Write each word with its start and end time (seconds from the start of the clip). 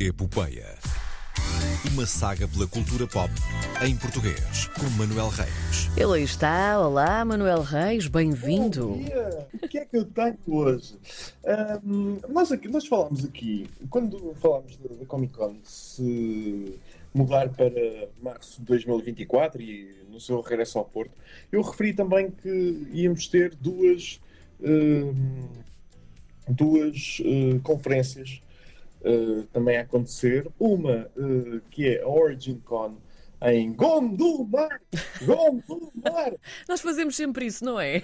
Epopeia. 0.00 0.76
Uma 1.92 2.06
saga 2.06 2.46
pela 2.46 2.68
cultura 2.68 3.04
pop 3.08 3.32
em 3.84 3.96
português, 3.96 4.68
com 4.78 4.88
Manuel 4.90 5.28
Reis. 5.28 5.90
Ele 5.96 6.18
aí 6.18 6.22
está. 6.22 6.80
Olá, 6.80 7.24
Manuel 7.24 7.62
Reis, 7.62 8.06
bem-vindo. 8.06 8.90
Bom 8.90 9.02
dia! 9.02 9.48
O 9.60 9.66
que 9.66 9.78
é 9.78 9.84
que 9.84 9.96
eu 9.96 10.04
tenho 10.04 10.38
hoje? 10.46 10.94
Ahm, 11.44 12.18
nós, 12.28 12.52
aqui, 12.52 12.68
nós 12.68 12.86
falámos 12.86 13.24
aqui, 13.24 13.68
quando 13.90 14.36
falámos 14.36 14.76
da, 14.76 15.04
Comic 15.06 15.32
Con, 15.32 15.56
se 15.64 16.78
mudar 17.12 17.48
para 17.48 18.08
março 18.22 18.60
de 18.60 18.66
2024 18.66 19.60
e 19.60 19.96
no 20.12 20.20
seu 20.20 20.40
regresso 20.40 20.78
ao 20.78 20.84
Porto, 20.84 21.10
eu 21.50 21.60
referi 21.60 21.92
também 21.92 22.30
que 22.30 22.86
íamos 22.92 23.26
ter 23.26 23.52
duas, 23.56 24.20
ahm, 24.62 25.48
duas 26.48 27.20
eh, 27.24 27.58
conferências 27.64 28.40
eh, 29.04 29.44
também 29.52 29.76
a 29.76 29.82
acontecer. 29.82 30.46
Uma 30.58 31.10
eh, 31.16 31.60
que 31.70 31.88
é 31.88 32.02
a 32.02 32.08
Origin 32.08 32.58
Con 32.64 32.96
em 33.42 33.72
Gondomar! 33.72 34.80
Gondomar! 35.24 36.34
Nós 36.68 36.80
fazemos 36.80 37.14
sempre 37.16 37.46
isso, 37.46 37.64
não 37.64 37.78
é? 37.80 38.02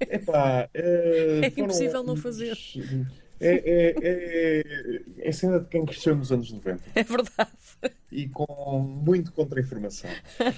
Epá, 0.00 0.68
eh, 0.74 1.40
É 1.56 1.60
impossível 1.60 2.02
não 2.04 2.16
fazer. 2.16 2.56
É, 3.40 3.54
é, 3.54 3.94
é, 4.02 5.28
é 5.28 5.32
cena 5.32 5.60
de 5.60 5.66
quem 5.68 5.84
cresceu 5.86 6.16
nos 6.16 6.32
anos 6.32 6.50
90 6.50 6.82
É 6.94 7.04
verdade. 7.04 7.52
e 8.10 8.28
com 8.28 8.78
muito 8.80 9.32
contra-informação. 9.32 10.10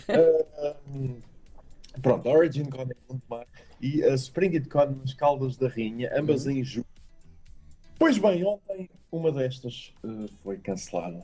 Ah, 0.08 0.76
pronto, 2.00 2.26
a 2.28 2.32
Origin 2.32 2.64
Con 2.64 2.82
em 2.84 2.88
Gondomar 3.08 3.46
e 3.82 4.02
a 4.04 4.14
Spring 4.14 4.54
It 4.54 4.68
Con 4.68 4.96
nas 5.00 5.12
Caldas 5.14 5.56
da 5.58 5.68
Rainha, 5.68 6.10
ambas 6.18 6.46
Uhum. 6.46 6.52
em 6.52 6.64
julho. 6.64 6.86
Pois 8.00 8.16
bem, 8.16 8.42
ontem 8.44 8.88
uma 9.12 9.30
destas 9.30 9.92
eh, 10.02 10.26
foi 10.42 10.56
cancelada. 10.56 11.22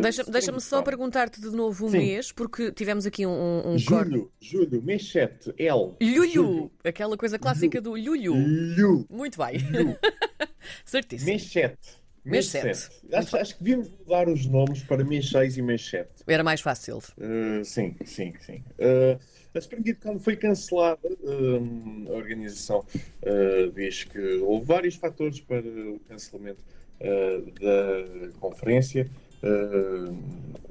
Deixa- 0.00 0.22
Spring 0.22 0.32
Deixa-me 0.32 0.58
It 0.58 0.66
só 0.66 0.82
perguntar-te 0.82 1.40
de 1.40 1.50
novo 1.50 1.86
o 1.86 1.90
Sim. 1.90 1.98
mês, 1.98 2.32
porque 2.32 2.72
tivemos 2.72 3.06
aqui 3.06 3.24
um, 3.24 3.62
um. 3.68 3.78
Julho, 3.78 4.30
julho, 4.40 4.82
mês 4.82 5.08
7, 5.12 5.54
L. 5.56 5.94
Lulho! 6.02 6.68
Aquela 6.82 7.16
coisa 7.16 7.38
clássica 7.38 7.80
do 7.80 7.90
Lulho. 7.90 8.34
Julho. 8.74 9.06
Muito 9.08 9.38
bem. 9.38 9.60
Julho. 9.60 9.96
Certíssimo. 10.84 11.30
Mês 11.30 11.44
7. 11.44 11.78
Mês 12.24 12.46
sete. 12.46 12.76
sete. 12.76 13.14
Acho, 13.14 13.36
acho 13.36 13.56
que 13.56 13.64
devíamos 13.64 13.88
mudar 13.88 14.28
os 14.28 14.46
nomes 14.46 14.82
para 14.84 15.04
mês 15.04 15.28
6 15.28 15.58
e 15.58 15.62
mês 15.62 15.84
7. 15.88 16.08
Era 16.26 16.44
mais 16.44 16.60
fácil. 16.60 16.98
Uh, 17.18 17.64
sim, 17.64 17.96
sim, 18.04 18.32
sim. 18.40 18.62
Uh, 18.78 19.18
a 19.54 19.58
Spring 19.58 19.94
Con 19.94 20.18
foi 20.18 20.36
cancelada. 20.36 21.08
um, 21.22 22.06
a 22.08 22.12
organização 22.12 22.84
uh, 23.22 23.70
diz 23.72 24.04
que 24.04 24.36
houve 24.38 24.64
vários 24.64 24.96
fatores 24.96 25.40
para 25.40 25.66
o 25.66 26.00
cancelamento 26.08 26.62
uh, 27.00 27.50
da 27.60 28.38
conferência. 28.40 29.08
Uh, 29.42 30.16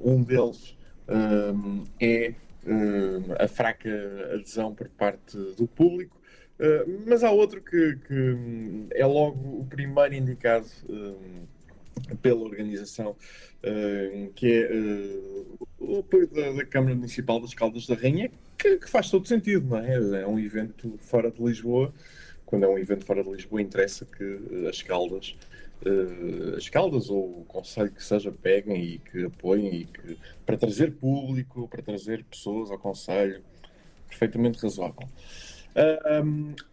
um 0.00 0.22
deles 0.22 0.76
um, 1.08 1.84
é 2.00 2.34
um, 2.66 3.34
a 3.38 3.46
fraca 3.46 3.90
adesão 4.34 4.74
por 4.74 4.88
parte 4.88 5.36
do 5.56 5.66
público. 5.66 6.20
Mas 7.06 7.24
há 7.24 7.30
outro 7.32 7.60
que, 7.60 7.96
que, 8.06 8.14
hum, 8.14 8.86
é 8.92 9.04
logo 9.04 9.60
o 9.60 9.64
primeiro 9.64 10.14
indicado 10.14 10.66
hum, 10.88 11.44
pela 12.20 12.40
organização, 12.40 13.16
hum, 13.64 14.30
que 14.34 14.52
é 14.52 14.70
uh, 14.72 15.68
o 15.78 15.98
apoio 15.98 16.28
da, 16.28 16.52
da 16.52 16.64
Câmara 16.64 16.94
Municipal 16.94 17.40
das 17.40 17.54
Caldas 17.54 17.86
da 17.86 17.94
Rainha, 17.94 18.30
que, 18.58 18.78
que 18.78 18.88
faz 18.88 19.10
todo 19.10 19.26
sentido, 19.26 19.66
não 19.66 19.78
é? 19.78 20.22
É 20.22 20.26
um 20.26 20.38
evento 20.38 20.98
fora 21.00 21.30
de 21.30 21.42
Lisboa. 21.42 21.92
Quando 22.46 22.64
é 22.64 22.68
um 22.68 22.78
evento 22.78 23.04
fora 23.04 23.24
de 23.24 23.30
Lisboa, 23.30 23.62
interessa 23.62 24.04
que 24.04 24.24
uh, 24.24 24.68
as 24.68 24.82
Caldas, 24.82 25.36
as 26.56 26.68
Caldas 26.68 27.10
ou 27.10 27.40
o 27.40 27.44
Conselho 27.46 27.90
que 27.90 28.04
seja, 28.04 28.30
peguem 28.30 28.84
e 28.84 28.98
que 28.98 29.24
apoiem 29.24 29.80
e 29.80 29.84
que, 29.84 30.18
para 30.46 30.56
trazer 30.56 30.92
público, 30.92 31.66
para 31.66 31.82
trazer 31.82 32.22
pessoas 32.24 32.70
ao 32.70 32.78
Conselho, 32.78 33.42
perfeitamente 34.08 34.62
razoável. 34.62 35.08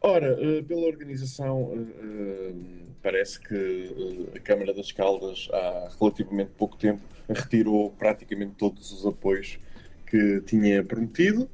Ora, 0.01 0.37
eh, 0.39 0.61
pela 0.61 0.87
organização, 0.87 1.71
eh, 1.73 2.03
eh, 2.03 2.53
parece 3.01 3.39
que 3.39 4.29
a 4.35 4.39
Câmara 4.39 4.73
das 4.73 4.91
Caldas, 4.91 5.47
há 5.53 5.89
relativamente 5.99 6.51
pouco 6.57 6.77
tempo, 6.77 7.01
retirou 7.29 7.91
praticamente 7.91 8.55
todos 8.57 8.91
os 8.91 9.05
apoios 9.05 9.57
que 10.05 10.41
tinha 10.41 10.83
prometido. 10.83 11.49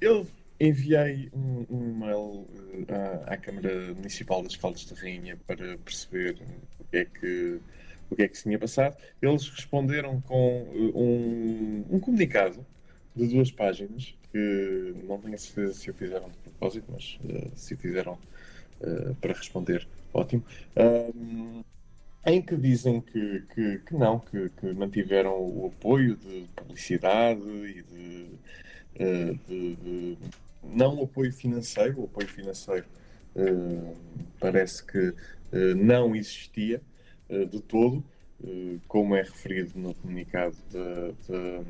Eu 0.00 0.26
enviei 0.60 1.30
um, 1.32 1.64
um 1.70 1.90
e-mail 1.90 2.46
à, 3.26 3.34
à 3.34 3.36
Câmara 3.36 3.94
Municipal 3.94 4.42
das 4.42 4.56
Caldas 4.56 4.84
da 4.84 5.00
Rainha 5.00 5.38
para 5.46 5.78
perceber 5.78 6.36
o 6.78 6.84
que 6.84 6.96
é 6.98 7.04
que, 7.04 7.60
o 8.10 8.16
que, 8.16 8.22
é 8.22 8.28
que 8.28 8.36
se 8.36 8.42
tinha 8.44 8.58
passado. 8.58 8.96
Eles 9.22 9.48
responderam 9.48 10.20
com 10.20 10.62
um, 10.94 11.84
um 11.90 12.00
comunicado 12.00 12.66
de 13.14 13.26
duas 13.28 13.50
páginas, 13.50 14.14
que 14.32 14.94
não 15.04 15.20
tenho 15.20 15.34
a 15.34 15.38
certeza 15.38 15.74
se 15.74 15.90
o 15.90 15.94
fizeram 15.94 16.28
de 16.30 16.36
propósito, 16.38 16.86
mas 16.92 17.18
eh, 17.28 17.50
se 17.54 17.74
o 17.74 17.78
fizeram 17.78 18.18
eh, 18.80 19.14
para 19.20 19.32
responder, 19.34 19.86
ótimo. 20.12 20.44
Ahm, 20.76 21.62
em 22.26 22.42
que 22.42 22.56
dizem 22.56 23.00
que, 23.00 23.42
que, 23.54 23.78
que 23.80 23.94
não, 23.94 24.18
que, 24.20 24.48
que 24.50 24.72
mantiveram 24.74 25.38
o 25.40 25.66
apoio 25.66 26.16
de 26.16 26.46
publicidade 26.56 27.40
e 27.42 27.82
de, 27.82 28.26
eh, 28.96 29.34
de- 29.48 29.76
de- 29.76 30.18
não 30.62 31.02
apoio 31.02 31.32
financeiro, 31.32 32.00
o 32.02 32.04
apoio 32.04 32.28
financeiro 32.28 32.86
parece 34.38 34.84
que 34.84 35.14
não 35.76 36.14
existia 36.14 36.80
de 37.50 37.60
todo, 37.60 38.04
como 38.88 39.14
é 39.14 39.22
referido 39.22 39.78
no 39.78 39.94
comunicado 39.94 40.56
da 40.72 41.08
da- 41.28 41.64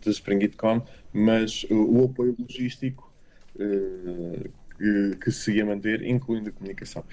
de 0.00 0.10
Spring 0.10 0.42
It 0.42 0.56
Con, 0.56 0.82
mas 1.12 1.64
uh, 1.64 1.74
o 1.74 2.04
apoio 2.04 2.34
logístico 2.38 3.12
uh, 3.56 4.48
que, 4.76 5.16
que 5.22 5.30
se 5.30 5.52
ia 5.52 5.66
manter, 5.66 6.02
incluindo 6.02 6.48
a 6.50 6.52
comunicação. 6.52 7.04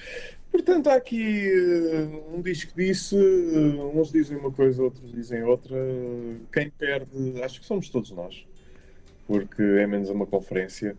Portanto, 0.51 0.87
há 0.87 0.95
aqui 0.95 1.49
uh, 1.51 2.35
um 2.35 2.41
disco 2.41 2.73
disso, 2.75 3.17
uh, 3.17 3.99
uns 3.99 4.11
dizem 4.11 4.37
uma 4.37 4.51
coisa, 4.51 4.81
outros 4.83 5.11
dizem 5.11 5.43
outra. 5.43 5.75
Quem 6.51 6.69
perde, 6.69 7.41
acho 7.43 7.59
que 7.59 7.65
somos 7.65 7.89
todos 7.89 8.11
nós, 8.11 8.45
porque 9.27 9.61
é 9.61 9.87
menos 9.87 10.09
uma 10.09 10.25
conferência. 10.25 10.95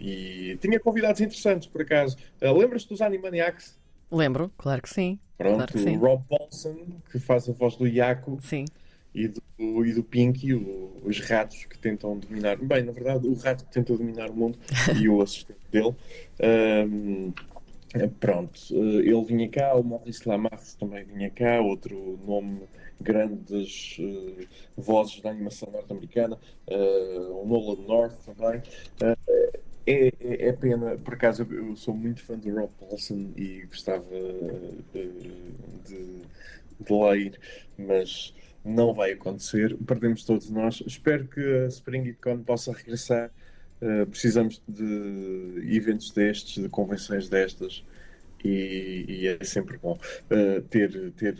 e 0.00 0.56
tinha 0.60 0.80
convidados 0.80 1.20
interessantes, 1.20 1.68
por 1.68 1.82
acaso. 1.82 2.16
Lembras-te 2.40 2.88
dos 2.88 3.02
Animaniacs? 3.02 3.78
Lembro, 4.10 4.50
claro 4.56 4.80
que 4.80 4.88
sim. 4.88 5.18
Pronto, 5.36 5.56
Claro 5.56 5.72
que 5.72 5.78
sim. 5.80 5.96
o 5.96 6.00
Rob 6.00 6.22
Paulson, 6.28 6.76
que 7.10 7.18
faz 7.18 7.48
a 7.48 7.52
voz 7.52 7.76
do 7.76 7.86
Yaku, 7.86 8.38
Sim. 8.40 8.64
E 9.14 9.28
do, 9.28 9.42
e 9.86 9.92
do 9.92 10.02
Pinky, 10.04 10.54
o- 10.54 11.00
os 11.04 11.20
ratos 11.20 11.64
que 11.66 11.78
tentam 11.78 12.18
dominar. 12.18 12.56
Bem, 12.56 12.82
na 12.82 12.92
verdade, 12.92 13.26
o 13.28 13.34
rato 13.34 13.64
que 13.64 13.72
tenta 13.72 13.96
dominar 13.96 14.30
o 14.30 14.34
mundo 14.36 14.58
e 15.00 15.08
o 15.08 15.20
assistente 15.22 15.60
dele. 15.70 15.94
Ahm, 16.42 17.32
pronto, 18.18 18.60
eh, 18.72 19.08
ele 19.08 19.24
vinha 19.24 19.48
cá, 19.48 19.74
o 19.76 19.84
Maurice 19.84 20.28
Lamarche 20.28 20.76
também 20.78 21.04
vinha 21.04 21.30
cá, 21.30 21.60
outro 21.60 22.18
nome 22.26 22.62
grande 23.00 23.36
das 23.52 23.96
eh, 24.00 24.46
vozes 24.76 25.20
da 25.20 25.30
animação 25.30 25.70
norte-americana, 25.70 26.38
eh, 26.66 27.18
o 27.30 27.46
Nolan 27.46 27.82
North 27.86 28.16
também. 28.24 28.62
Eh, 29.02 29.16
é, 29.86 30.08
é- 30.20 30.48
é 30.48 30.52
pena, 30.52 30.96
por 30.98 31.14
acaso 31.14 31.46
eu, 31.50 31.76
sou 31.76 31.94
muito 31.94 32.22
fã 32.24 32.38
do 32.38 32.50
Rob 32.54 32.72
Paulson 32.80 33.32
e 33.36 33.66
gostava 33.66 34.04
de, 34.92 36.22
de 36.80 36.92
lá 36.92 37.16
ir, 37.16 37.38
mas 37.78 38.34
não 38.64 38.94
vai 38.94 39.12
acontecer, 39.12 39.76
perdemos 39.86 40.24
todos 40.24 40.50
nós. 40.50 40.82
Espero 40.86 41.26
que 41.28 41.40
a 41.40 41.66
Spring 41.66 42.08
It 42.08 42.18
Con 42.20 42.42
possa 42.42 42.72
regressar. 42.72 43.30
Uh, 43.82 44.06
precisamos 44.06 44.62
de 44.66 45.76
eventos 45.76 46.10
destes, 46.10 46.62
de 46.62 46.68
convenções 46.68 47.28
destas, 47.28 47.84
e, 48.44 49.04
e 49.08 49.28
é 49.28 49.44
sempre 49.44 49.78
bom 49.78 49.98
uh, 49.98 50.62
ter, 50.62 51.12
ter 51.12 51.36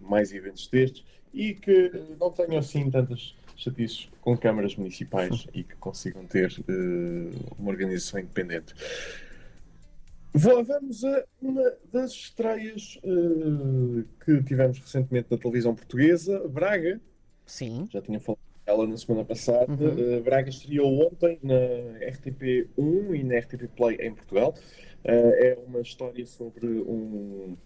mais 0.00 0.32
eventos 0.32 0.66
destes 0.68 1.04
e 1.32 1.54
que 1.54 1.92
não 2.18 2.30
tenham 2.30 2.58
assim 2.58 2.90
tantas 2.90 3.34
chatices 3.56 4.08
com 4.22 4.36
câmaras 4.36 4.74
municipais 4.74 5.46
e 5.54 5.62
que 5.62 5.76
consigam 5.76 6.24
ter 6.26 6.50
uh, 6.50 7.54
uma 7.58 7.70
organização 7.70 8.20
independente. 8.20 8.74
Vou- 10.36 10.62
Vamos 10.62 11.02
a 11.02 11.24
uma 11.40 11.72
das 11.90 12.10
estreias 12.12 13.00
uh, 13.02 14.04
que 14.22 14.42
tivemos 14.42 14.78
recentemente 14.78 15.28
na 15.30 15.38
televisão 15.38 15.74
portuguesa, 15.74 16.46
Braga, 16.46 17.00
Sim. 17.46 17.88
já 17.90 18.02
tinha 18.02 18.20
falado 18.20 18.40
dela 18.66 18.86
na 18.86 18.96
semana 18.98 19.24
passada. 19.24 19.72
Uhum. 19.72 20.18
Uh, 20.18 20.22
Braga 20.22 20.50
estreou 20.50 21.06
ontem 21.06 21.38
na 21.42 21.54
RTP1 22.06 23.18
e 23.18 23.24
na 23.24 23.38
RTP 23.38 23.66
Play 23.74 23.96
em 23.96 24.14
Portugal. 24.14 24.54
Uh, 25.04 25.08
é 25.08 25.58
uma 25.66 25.80
história 25.80 26.26
sobre 26.26 26.66
um. 26.66 27.56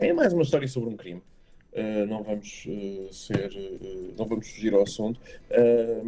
É 0.00 0.10
mais 0.14 0.32
uma 0.32 0.42
história 0.42 0.66
sobre 0.66 0.88
um 0.88 0.96
crime. 0.96 1.22
Não 2.08 2.24
vamos 2.24 2.66
ser. 3.12 3.50
não 4.16 4.26
vamos 4.26 4.48
fugir 4.50 4.72
ao 4.74 4.82
assunto. 4.82 5.20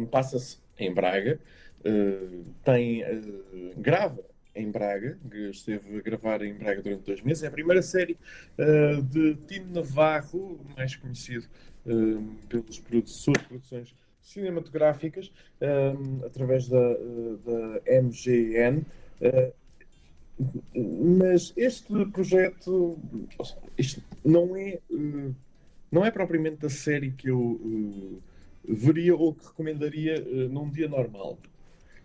Passa-se 0.09 0.57
em 0.77 0.93
Braga. 0.93 1.39
Tem. 2.65 3.03
grava 3.77 4.21
em 4.55 4.69
Braga, 4.69 5.17
que 5.29 5.49
esteve 5.49 5.97
a 5.97 6.01
gravar 6.01 6.41
em 6.41 6.53
Braga 6.53 6.81
durante 6.81 7.05
dois 7.05 7.21
meses. 7.21 7.43
É 7.43 7.47
a 7.47 7.51
primeira 7.51 7.81
série 7.81 8.17
uh, 8.57 9.01
de 9.01 9.35
Tino 9.47 9.73
Navarro, 9.73 10.59
mais 10.75 10.95
conhecido 10.95 11.45
uh, 11.85 12.23
pelas 12.47 12.79
produ 12.79 13.09
suas 13.09 13.41
produções 13.43 13.95
cinematográficas, 14.21 15.31
através 16.23 16.67
da, 16.67 16.77
da 16.79 18.01
MGN. 18.03 18.85
mas 20.75 21.51
este 21.57 22.05
projeto 22.05 22.99
isto 23.77 24.01
não 24.23 24.55
é, 24.55 24.79
não 25.91 26.05
é 26.05 26.11
propriamente 26.11 26.65
a 26.67 26.69
série 26.69 27.11
que 27.11 27.29
eu 27.29 28.21
veria 28.63 29.15
ou 29.15 29.33
que 29.33 29.47
recomendaria 29.47 30.21
num 30.49 30.69
dia 30.69 30.87
normal. 30.87 31.37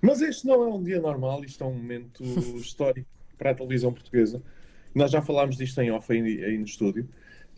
Mas 0.01 0.21
este 0.21 0.47
não 0.47 0.63
é 0.63 0.69
um 0.69 0.83
dia 0.83 1.01
normal, 1.01 1.45
isto 1.45 1.63
é 1.65 1.67
um 1.67 1.75
momento 1.75 2.23
histórico 2.57 3.09
para 3.39 3.51
a 3.51 3.55
televisão 3.55 3.93
portuguesa. 3.93 4.43
Nós 4.95 5.11
já 5.11 5.21
falámos 5.21 5.57
disto 5.57 5.81
em 5.81 5.91
off 5.91 6.11
aí, 6.13 6.45
aí 6.45 6.57
no 6.59 6.65
estúdio, 6.65 7.09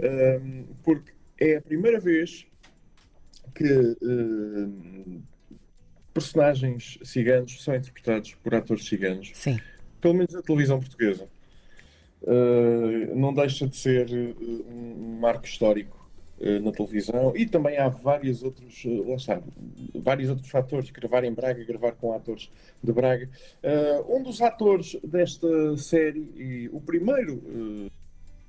um, 0.01 0.65
porque 0.83 1.13
é 1.39 1.57
a 1.57 1.63
primeira 1.63 2.01
vez 2.01 2.47
que 3.55 3.97
um, 4.03 5.23
personagens 6.13 6.99
ciganos 7.03 7.63
são 7.63 7.75
interpretados 7.75 8.35
por 8.35 8.55
atores 8.55 8.87
ciganos. 8.87 9.31
Sim. 9.35 9.59
Pelo 10.01 10.15
menos 10.15 10.35
na 10.35 10.43
televisão 10.43 10.79
portuguesa. 10.79 11.29
Uh, 12.23 13.15
não 13.15 13.33
deixa 13.33 13.69
de 13.69 13.77
ser 13.77 14.09
uh, 14.11 14.67
um 14.69 15.19
marco 15.21 15.45
histórico 15.45 15.97
eh, 15.97 16.08
na 16.63 16.71
televisão 16.71 17.37
e 17.37 17.47
também 17.47 17.79
há 17.79 17.89
vários 17.89 18.43
outros, 18.43 18.85
eh, 18.87 19.03
lá 19.05 19.17
está, 19.17 19.43
vários 19.95 20.31
outros 20.31 20.49
fatores, 20.49 20.91
gravar 20.91 21.25
em 21.25 21.33
Braga, 21.33 21.65
gravar 21.65 21.93
com 21.93 22.13
atores 22.13 22.51
de 22.83 22.93
Braga. 22.93 23.29
Uh, 23.63 24.17
um 24.17 24.23
dos 24.23 24.41
atores 24.41 24.97
desta 25.03 25.77
série, 25.77 26.31
e 26.37 26.69
o 26.73 26.81
primeiro, 26.81 27.43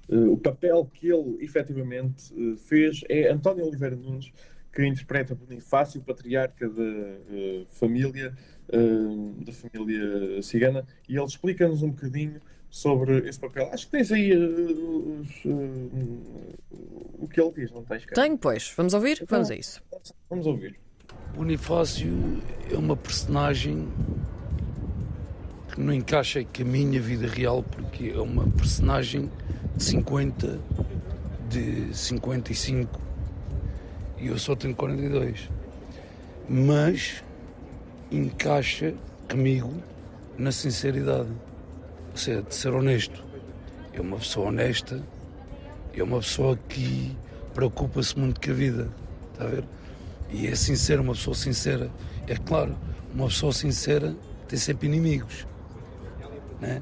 o 0.07 0.37
papel 0.37 0.89
que 0.93 1.07
ele 1.07 1.43
efetivamente 1.43 2.33
fez 2.57 3.01
é 3.09 3.29
António 3.29 3.65
Oliveira 3.65 3.95
Nunes, 3.95 4.31
que 4.71 4.85
interpreta 4.85 5.35
Bonifácio, 5.35 6.01
patriarca 6.01 6.67
da 6.69 7.65
família, 7.69 8.33
da 9.45 9.51
família 9.51 10.41
cigana, 10.41 10.85
e 11.07 11.15
ele 11.15 11.25
explica-nos 11.25 11.83
um 11.83 11.89
bocadinho 11.89 12.39
sobre 12.69 13.27
esse 13.27 13.39
papel. 13.39 13.69
Acho 13.73 13.85
que 13.85 13.91
tens 13.91 14.11
aí 14.11 14.35
uh, 14.35 15.25
uh, 15.45 16.57
o 17.19 17.27
que 17.27 17.41
ele 17.41 17.51
diz, 17.51 17.71
não 17.71 17.83
tens? 17.83 18.05
Cara? 18.05 18.21
Tenho, 18.21 18.37
pois. 18.37 18.73
Vamos 18.75 18.93
ouvir? 18.93 19.13
Então, 19.21 19.27
vamos 19.29 19.51
a 19.51 19.55
isso. 19.55 19.81
Vamos 20.29 20.45
ouvir. 20.45 20.79
Bonifácio 21.35 22.41
é 22.71 22.75
uma 22.75 22.95
personagem 22.95 23.87
que 25.73 25.79
não 25.79 25.93
encaixa 25.93 26.43
com 26.43 26.61
a 26.61 26.65
minha 26.65 26.99
vida 26.99 27.27
real, 27.27 27.63
porque 27.63 28.11
é 28.15 28.19
uma 28.19 28.47
personagem 28.51 29.31
de 29.75 29.83
50, 29.83 30.59
de 31.49 31.95
55 31.95 33.09
e 34.19 34.27
eu 34.27 34.37
só 34.37 34.55
tenho 34.55 34.75
42. 34.75 35.49
Mas 36.47 37.23
encaixa 38.11 38.93
comigo 39.29 39.73
na 40.37 40.51
sinceridade 40.51 41.29
seja, 42.19 42.41
de 42.41 42.53
ser 42.53 42.73
honesto. 42.73 43.23
É 43.93 44.01
uma 44.01 44.17
pessoa 44.17 44.49
honesta, 44.49 45.03
é 45.93 46.03
uma 46.03 46.19
pessoa 46.19 46.57
que 46.69 47.15
preocupa-se 47.53 48.17
muito 48.17 48.39
com 48.39 48.51
a 48.51 48.53
vida, 48.53 48.89
está 49.33 49.45
a 49.45 49.47
ver? 49.47 49.63
E 50.31 50.47
é 50.47 50.55
sincera, 50.55 51.01
uma 51.01 51.13
pessoa 51.13 51.35
sincera. 51.35 51.89
É 52.27 52.35
claro, 52.35 52.75
uma 53.13 53.27
pessoa 53.27 53.51
sincera 53.51 54.15
tem 54.47 54.57
sempre 54.57 54.87
inimigos, 54.87 55.47
né? 56.61 56.81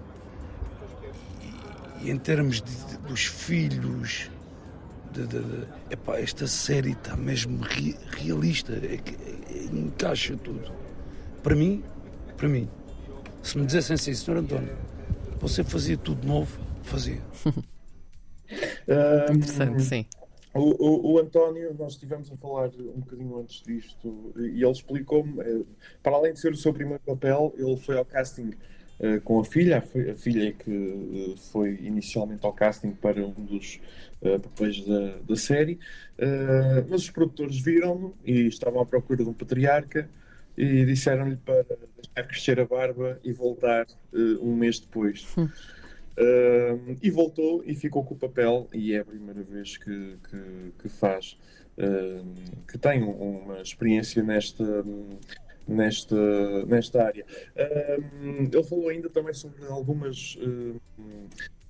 E, 2.01 2.07
e 2.07 2.11
em 2.11 2.17
termos 2.17 2.61
de, 2.61 2.71
de, 2.85 2.97
dos 3.07 3.25
filhos, 3.25 4.29
de, 5.13 5.25
de, 5.25 5.39
de, 5.39 5.67
epá, 5.89 6.19
esta 6.19 6.45
série 6.45 6.91
está 6.91 7.15
mesmo 7.15 7.61
realista, 8.17 8.73
é, 8.73 8.95
é, 8.95 9.63
encaixa 9.73 10.35
tudo. 10.37 10.71
Para 11.41 11.55
mim, 11.55 11.83
para 12.35 12.47
mim, 12.47 12.69
se 13.41 13.57
me 13.57 13.65
dissessem 13.65 13.95
assim, 13.95 14.13
Senhor 14.13 14.37
António, 14.39 14.75
você 15.39 15.63
fazia 15.63 15.97
tudo 15.97 16.25
novo, 16.25 16.59
fazia. 16.83 17.21
Interessante, 19.33 19.83
sim. 19.83 20.05
O, 20.53 20.61
o, 20.83 21.13
o, 21.13 21.19
António, 21.19 21.75
nós 21.77 21.93
estivemos 21.93 22.31
a 22.31 22.37
falar 22.37 22.69
um 22.79 22.99
bocadinho 22.99 23.39
antes 23.39 23.61
disto 23.61 24.33
e 24.37 24.63
ele 24.63 24.71
explicou-me, 24.71 25.39
eh, 25.41 25.61
para 26.01 26.15
além 26.15 26.33
de 26.33 26.39
ser 26.39 26.51
o 26.51 26.55
seu 26.55 26.73
primeiro 26.73 27.01
papel, 27.05 27.53
ele 27.57 27.77
foi 27.77 27.95
ao 27.95 28.05
casting 28.05 28.53
uh, 28.99 29.21
com 29.23 29.39
a 29.39 29.45
filha, 29.45 29.77
a, 29.77 30.15
filha 30.15 30.51
que 30.53 30.71
uh, 30.71 31.37
foi 31.51 31.77
inicialmente 31.83 32.43
ao 32.43 32.53
casting 32.53 32.91
para 32.91 33.23
um 33.23 33.33
dos 33.33 33.79
uh, 34.21 34.39
papéis 34.39 34.83
da, 34.83 35.17
da 35.17 35.35
série, 35.35 35.77
mas 36.89 37.03
os 37.03 37.11
produtores 37.11 37.59
viram-no 37.61 38.15
e 38.25 38.47
estavam 38.47 38.81
à 38.81 38.85
procura 38.85 39.23
de 39.23 39.29
um 39.29 39.33
patriarca 39.33 40.09
e 40.57 40.85
disseram-lhe 40.85 41.37
para 41.37 41.63
deixar 41.63 42.27
crescer 42.27 42.59
a 42.59 42.65
barba 42.65 43.19
e 43.23 43.31
voltar 43.31 43.85
uh, 44.11 44.17
um 44.41 44.55
mês 44.55 44.79
depois. 44.79 45.27
Uh, 45.37 46.97
e 47.01 47.11
voltou 47.11 47.63
e 47.63 47.75
ficou 47.75 48.03
com 48.03 48.15
o 48.15 48.17
papel, 48.17 48.67
e 48.73 48.93
é 48.93 48.99
a 48.99 49.05
primeira 49.05 49.43
vez 49.43 49.77
que, 49.77 50.17
que, 50.27 50.73
que 50.81 50.89
faz, 50.89 51.37
uh, 51.77 52.25
que 52.67 52.77
tem 52.79 53.03
uma 53.03 53.61
experiência 53.61 54.23
nesta, 54.23 54.83
nesta, 55.67 56.65
nesta 56.65 57.05
área. 57.05 57.23
ele 57.55 58.63
falou 58.63 58.89
ainda 58.89 59.09
também 59.09 59.33
sobre 59.35 59.63
algumas 59.67 60.39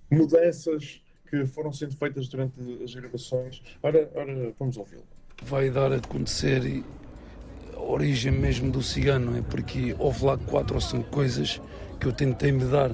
mudanças 0.10 1.02
que 1.30 1.46
foram 1.46 1.74
sendo 1.74 1.98
feitas 1.98 2.30
durante 2.30 2.54
as 2.82 2.96
gravações. 2.96 3.62
Ora, 3.84 4.10
ora 4.16 4.54
vamos 4.58 4.78
ouvi-lo. 4.78 5.04
Vai 5.44 5.70
dar 5.70 5.92
a 5.92 5.98
acontecer 5.98 6.84
origem 7.78 8.32
mesmo 8.32 8.72
do 8.72 8.82
cigano, 8.82 9.38
é 9.38 9.42
porque 9.42 9.96
houve 9.98 10.26
lá 10.26 10.38
quatro 10.38 10.76
ou 10.76 10.82
cinco 10.82 11.10
coisas 11.10 11.62
que 12.00 12.08
eu 12.08 12.12
tentei 12.12 12.52
me 12.52 12.66
dar. 12.66 12.92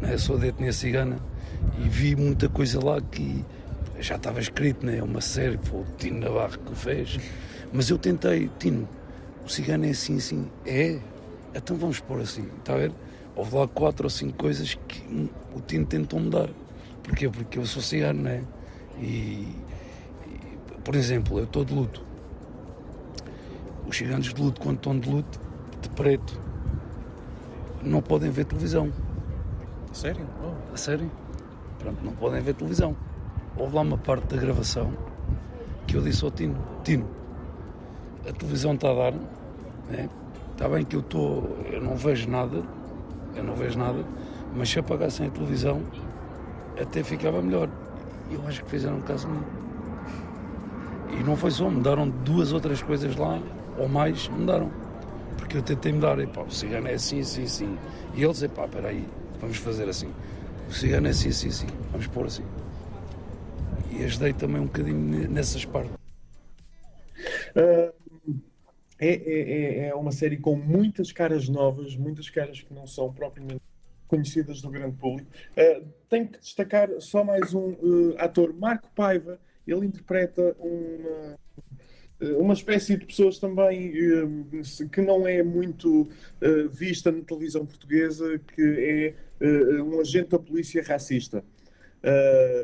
Né? 0.00 0.16
Sou 0.18 0.38
de 0.38 0.48
etnia 0.48 0.72
cigana 0.72 1.18
e 1.78 1.88
vi 1.88 2.16
muita 2.16 2.48
coisa 2.48 2.82
lá 2.82 3.00
que 3.00 3.44
já 4.00 4.16
estava 4.16 4.40
escrito, 4.40 4.84
né? 4.84 4.98
é 4.98 5.02
uma 5.02 5.20
série, 5.20 5.58
foi 5.62 5.80
o 5.80 5.86
Tino 5.98 6.20
Navarro 6.20 6.58
que 6.58 6.74
fez. 6.74 7.18
Mas 7.72 7.90
eu 7.90 7.98
tentei, 7.98 8.50
Tino, 8.58 8.88
o 9.44 9.48
cigano 9.48 9.86
é 9.86 9.90
assim, 9.90 10.16
assim. 10.16 10.46
É? 10.64 10.98
Então 11.54 11.76
vamos 11.76 12.00
pôr 12.00 12.20
assim, 12.20 12.46
está 12.58 12.74
a 12.74 12.78
ver? 12.78 12.92
Houve 13.34 13.56
lá 13.56 13.68
quatro 13.68 14.06
ou 14.06 14.10
cinco 14.10 14.36
coisas 14.36 14.74
que 14.88 15.30
o 15.54 15.60
Tino 15.60 15.86
tentou 15.86 16.20
mudar. 16.20 16.48
Porquê? 17.02 17.28
Porque 17.28 17.58
eu 17.58 17.66
sou 17.66 17.82
cigano, 17.82 18.22
né? 18.22 18.42
E, 18.98 19.46
e 20.26 20.78
por 20.82 20.94
exemplo, 20.94 21.38
eu 21.38 21.44
estou 21.44 21.64
de 21.64 21.74
luto 21.74 22.05
os 23.86 23.96
ciganos 23.96 24.32
de 24.32 24.40
luto, 24.40 24.60
quando 24.60 24.76
estão 24.76 24.98
de 24.98 25.08
luto, 25.08 25.40
de 25.80 25.88
preto, 25.90 26.40
não 27.82 28.02
podem 28.02 28.30
ver 28.30 28.44
televisão. 28.44 28.92
Sério? 29.92 30.26
Oh. 30.42 30.74
A 30.74 30.76
sério? 30.76 31.10
Pronto, 31.78 32.04
não 32.04 32.12
podem 32.12 32.42
ver 32.42 32.54
televisão. 32.54 32.96
Houve 33.56 33.76
lá 33.76 33.82
uma 33.82 33.98
parte 33.98 34.34
da 34.34 34.40
gravação 34.40 34.92
que 35.86 35.96
eu 35.96 36.02
disse 36.02 36.24
ao 36.24 36.30
Tino, 36.30 36.56
Tino, 36.82 37.06
a 38.28 38.32
televisão 38.32 38.74
está 38.74 38.90
a 38.90 38.94
dar, 38.94 39.12
né? 39.88 40.10
está 40.52 40.68
bem 40.68 40.84
que 40.84 40.96
eu 40.96 41.00
estou, 41.00 41.56
eu 41.70 41.80
não 41.80 41.96
vejo 41.96 42.28
nada, 42.28 42.62
eu 43.34 43.44
não 43.44 43.54
vejo 43.54 43.78
nada, 43.78 44.04
mas 44.54 44.68
se 44.68 44.78
apagassem 44.78 45.28
a 45.28 45.30
televisão 45.30 45.82
até 46.80 47.02
ficava 47.02 47.40
melhor. 47.40 47.68
E 48.30 48.34
eu 48.34 48.46
acho 48.48 48.64
que 48.64 48.70
fizeram 48.70 48.96
um 48.96 49.02
caso 49.02 49.28
meu. 49.28 49.42
E 51.18 51.22
não 51.22 51.36
foi 51.36 51.50
só, 51.50 51.70
mudaram 51.70 52.08
duas 52.08 52.52
outras 52.52 52.82
coisas 52.82 53.14
lá 53.16 53.40
ou 53.78 53.88
mais 53.88 54.28
mudaram. 54.28 54.70
Porque 55.36 55.56
eu 55.58 55.62
tentei 55.62 55.92
mudar, 55.92 56.18
e 56.18 56.26
pá, 56.26 56.42
o 56.42 56.50
cigano 56.50 56.88
é 56.88 56.94
assim, 56.94 57.20
assim, 57.20 57.44
assim. 57.44 57.78
E 58.14 58.24
eles, 58.24 58.44
pá, 58.48 58.64
espera 58.64 58.88
aí, 58.88 59.06
vamos 59.40 59.58
fazer 59.58 59.88
assim. 59.88 60.12
O 60.68 60.72
cigano 60.72 61.06
é 61.06 61.10
assim, 61.10 61.28
assim, 61.28 61.48
assim, 61.48 61.66
vamos 61.90 62.06
pôr 62.08 62.26
assim. 62.26 62.44
E 63.92 64.04
ajudei 64.04 64.32
também 64.32 64.60
um 64.60 64.66
bocadinho 64.66 65.30
nessas 65.30 65.64
partes. 65.64 65.92
Uh, 67.54 67.94
é, 68.98 69.08
é, 69.08 69.88
é 69.88 69.94
uma 69.94 70.12
série 70.12 70.36
com 70.36 70.56
muitas 70.56 71.12
caras 71.12 71.48
novas, 71.48 71.96
muitas 71.96 72.28
caras 72.28 72.60
que 72.60 72.72
não 72.74 72.86
são 72.86 73.12
propriamente 73.12 73.62
conhecidas 74.08 74.60
do 74.60 74.70
grande 74.70 74.96
público. 74.96 75.30
Uh, 75.52 75.86
tenho 76.08 76.28
que 76.28 76.38
destacar 76.38 76.88
só 77.00 77.24
mais 77.24 77.54
um 77.54 77.70
uh, 77.72 78.14
ator, 78.18 78.54
Marco 78.54 78.88
Paiva. 78.94 79.38
Ele 79.66 79.86
interpreta 79.86 80.56
uma, 80.58 81.36
uma 82.20 82.54
espécie 82.54 82.96
de 82.96 83.04
pessoas 83.04 83.38
também 83.38 83.92
uh, 84.22 84.88
que 84.90 85.02
não 85.02 85.26
é 85.26 85.42
muito 85.42 86.02
uh, 86.02 86.68
vista 86.70 87.12
na 87.12 87.22
televisão 87.22 87.66
portuguesa, 87.66 88.40
que 88.54 89.14
é 89.40 89.44
uh, 89.44 89.84
um 89.84 90.00
agente 90.00 90.30
da 90.30 90.38
polícia 90.38 90.82
racista 90.82 91.44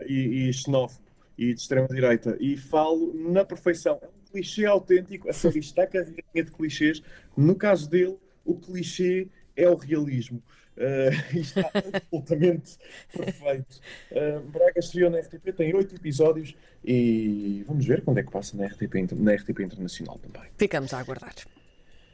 e, 0.06 0.48
e 0.48 0.52
xenófobo 0.52 1.02
e 1.36 1.52
de 1.52 1.60
extrema-direita. 1.60 2.36
E 2.40 2.56
falo 2.56 3.12
na 3.14 3.44
perfeição. 3.44 3.98
É 4.00 4.06
um 4.06 4.32
clichê 4.32 4.64
autêntico, 4.64 5.28
a 5.28 5.32
série 5.32 5.58
está 5.58 5.86
carregadinha 5.86 6.44
de 6.44 6.50
clichês. 6.52 7.02
No 7.36 7.54
caso 7.54 7.90
dele, 7.90 8.16
o 8.44 8.54
clichê 8.54 9.28
é 9.56 9.68
o 9.68 9.74
realismo. 9.74 10.42
Uh, 10.82 11.36
está 11.36 11.70
absolutamente 11.74 12.78
perfeito. 13.14 13.78
Uh, 14.10 14.40
Braga 14.50 14.80
estreou 14.80 15.10
na 15.10 15.18
RTP, 15.18 15.52
tem 15.54 15.74
oito 15.74 15.94
episódios 15.94 16.56
e 16.82 17.62
vamos 17.66 17.84
ver 17.84 18.02
quando 18.02 18.18
é 18.18 18.22
que 18.22 18.30
passa 18.30 18.56
na 18.56 18.66
RTP, 18.66 19.12
na 19.12 19.34
RTP 19.34 19.60
Internacional 19.60 20.18
também. 20.18 20.48
Ficamos 20.56 20.94
a 20.94 21.00
aguardar. 21.00 21.34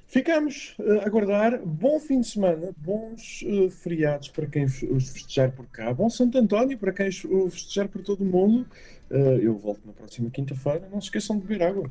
Ficamos 0.08 0.74
a 0.80 1.06
aguardar. 1.06 1.60
Bom 1.64 2.00
fim 2.00 2.20
de 2.20 2.26
semana, 2.26 2.74
bons 2.78 3.42
uh, 3.42 3.70
feriados 3.70 4.28
para 4.28 4.46
quem 4.46 4.64
os 4.64 5.10
festejar 5.10 5.52
por 5.52 5.66
cá, 5.66 5.94
bom 5.94 6.10
Santo 6.10 6.36
António 6.36 6.76
para 6.78 6.92
quem 6.92 7.08
os 7.08 7.20
festejar 7.52 7.88
por 7.88 8.02
todo 8.02 8.22
o 8.22 8.24
mundo. 8.24 8.66
Uh, 9.10 9.38
eu 9.40 9.56
volto 9.56 9.80
na 9.86 9.92
próxima 9.92 10.28
quinta-feira. 10.30 10.86
Não 10.90 11.00
se 11.00 11.06
esqueçam 11.06 11.38
de 11.38 11.46
beber 11.46 11.64
água. 11.64 11.86